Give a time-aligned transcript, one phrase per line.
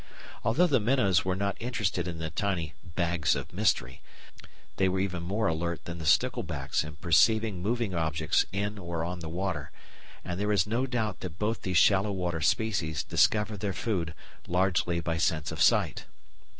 [0.43, 4.01] Although the minnows were not interested in the tiny "bags of mystery,"
[4.77, 9.19] they were even more alert than the sticklebacks in perceiving moving objects in or on
[9.19, 9.69] the water,
[10.25, 14.15] and there is no doubt that both these shallow water species discover their food
[14.47, 16.07] largely by sense of sight.